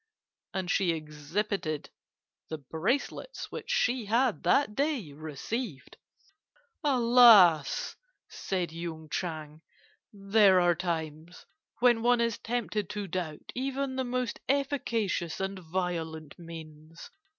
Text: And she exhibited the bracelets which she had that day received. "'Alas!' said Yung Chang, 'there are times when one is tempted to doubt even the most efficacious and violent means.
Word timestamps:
And 0.55 0.71
she 0.71 0.89
exhibited 0.93 1.91
the 2.49 2.57
bracelets 2.57 3.51
which 3.51 3.69
she 3.69 4.05
had 4.05 4.41
that 4.41 4.73
day 4.73 5.13
received. 5.13 5.95
"'Alas!' 6.83 7.95
said 8.27 8.71
Yung 8.71 9.09
Chang, 9.11 9.61
'there 10.11 10.59
are 10.59 10.73
times 10.73 11.45
when 11.81 12.01
one 12.01 12.19
is 12.19 12.39
tempted 12.39 12.89
to 12.89 13.05
doubt 13.07 13.51
even 13.53 13.95
the 13.95 14.03
most 14.03 14.39
efficacious 14.49 15.39
and 15.39 15.59
violent 15.59 16.39
means. 16.39 17.11